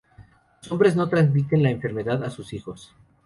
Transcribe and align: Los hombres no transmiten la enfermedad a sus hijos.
Los 0.63 0.71
hombres 0.71 0.95
no 0.95 1.09
transmiten 1.09 1.61
la 1.61 1.69
enfermedad 1.69 2.23
a 2.23 2.31
sus 2.31 2.53
hijos. 2.53 2.95